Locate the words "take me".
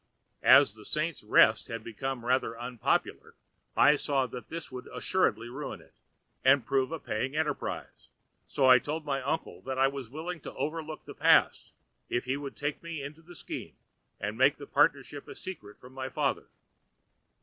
12.57-13.03